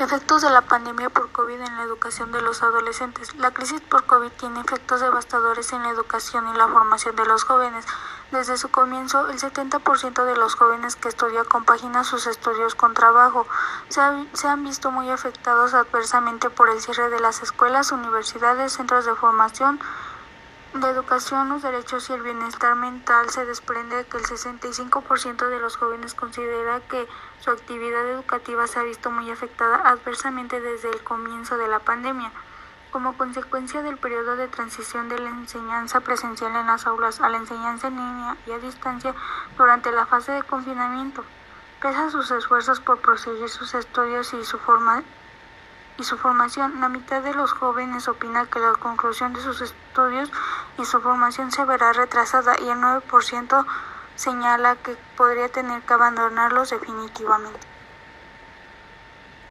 [0.00, 3.34] Efectos de la pandemia por COVID en la educación de los adolescentes.
[3.34, 7.42] La crisis por COVID tiene efectos devastadores en la educación y la formación de los
[7.42, 7.84] jóvenes.
[8.30, 13.44] Desde su comienzo, el 70% de los jóvenes que estudian compagina sus estudios con trabajo.
[13.88, 14.00] Se,
[14.34, 19.16] se, han visto muy afectados adversamente por el cierre de las escuelas, universidades, centros de
[19.16, 19.80] formación,
[20.74, 25.76] de educación, los derechos y el bienestar mental se desprende que el 65% de los
[25.76, 27.08] jóvenes considera que
[27.40, 32.30] su actividad educativa se ha visto muy afectada adversamente desde el comienzo de la pandemia,
[32.92, 37.38] como consecuencia del periodo de transición de la enseñanza presencial en las aulas a la
[37.38, 39.14] enseñanza en línea y a distancia
[39.56, 41.24] durante la fase de confinamiento.
[41.80, 45.02] Pese a sus esfuerzos por proseguir sus estudios y su forma
[45.98, 46.80] y su formación.
[46.80, 50.30] La mitad de los jóvenes opina que la conclusión de sus estudios
[50.78, 53.66] y su formación se verá retrasada y el 9%
[54.16, 57.77] señala que podría tener que abandonarlos definitivamente.